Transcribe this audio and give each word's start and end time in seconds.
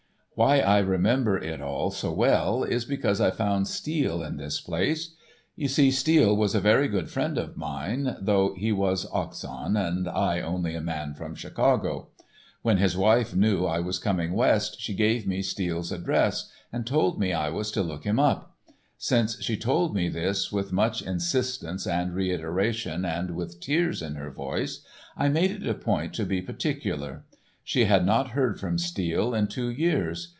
Why 0.33 0.57
I 0.59 0.79
remember 0.79 1.37
it 1.37 1.61
all 1.61 1.91
so 1.91 2.11
well 2.11 2.63
is 2.63 2.83
because 2.83 3.21
I 3.21 3.29
found 3.29 3.67
Steele 3.67 4.23
in 4.23 4.37
this 4.37 4.59
place. 4.59 5.13
You 5.55 5.67
see, 5.67 5.91
Steele 5.91 6.35
was 6.35 6.55
a 6.55 6.59
very 6.59 6.87
good 6.87 7.11
friend 7.11 7.37
of 7.37 7.55
mine 7.57 8.17
though 8.19 8.55
he 8.55 8.71
was 8.71 9.05
Oxon, 9.11 9.77
and 9.77 10.07
I 10.09 10.41
only 10.41 10.73
a 10.73 10.81
man 10.81 11.13
from 11.13 11.35
Chicago. 11.35 12.07
When 12.63 12.77
his 12.77 12.97
wife 12.97 13.35
knew 13.35 13.67
I 13.67 13.81
was 13.81 13.99
coming 13.99 14.33
west 14.33 14.81
she 14.81 14.95
gave 14.95 15.27
me 15.27 15.43
Steele's 15.43 15.91
address, 15.91 16.49
and 16.73 16.87
told 16.87 17.19
me 17.19 17.33
I 17.33 17.49
was 17.49 17.69
to 17.73 17.83
look 17.83 18.03
him 18.03 18.17
up. 18.17 18.55
Since 18.97 19.43
she 19.43 19.55
told 19.57 19.93
me 19.93 20.09
this 20.09 20.51
with 20.51 20.71
much 20.73 21.03
insistence 21.03 21.85
and 21.85 22.15
reiteration 22.15 23.05
and 23.05 23.35
with 23.35 23.59
tears 23.59 24.01
in 24.01 24.15
her 24.15 24.31
voice, 24.31 24.83
I 25.15 25.27
made 25.29 25.51
it 25.51 25.67
a 25.67 25.75
point 25.75 26.15
to 26.15 26.25
be 26.25 26.41
particular. 26.41 27.25
She 27.63 27.85
had 27.85 28.07
not 28.07 28.29
heard 28.29 28.59
from 28.59 28.79
Steele 28.79 29.35
in 29.35 29.45
two 29.45 29.69
years. 29.69 30.29